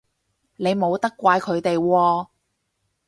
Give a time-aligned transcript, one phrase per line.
[0.55, 2.27] 你冇得怪佢哋喎